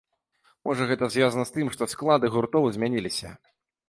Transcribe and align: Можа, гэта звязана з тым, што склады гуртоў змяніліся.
Можа, 0.69 0.85
гэта 0.91 1.09
звязана 1.15 1.45
з 1.49 1.55
тым, 1.57 1.69
што 1.75 1.87
склады 1.93 2.31
гуртоў 2.37 2.65
змяніліся. 2.79 3.35